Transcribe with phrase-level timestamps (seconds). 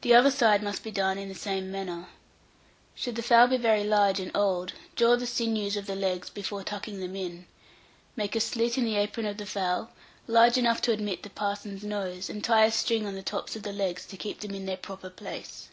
[0.00, 2.08] The other side must be done in the same manner.
[2.96, 6.64] Should the fowl be very large and old, draw the sinews of the legs before
[6.64, 7.46] tucking them in.
[8.16, 9.92] Make a slit in the apron of the fowl,
[10.26, 13.62] large enough to admit the parson's nose, and tie a string on the tops of
[13.62, 15.68] the legs to keep them in their proper place.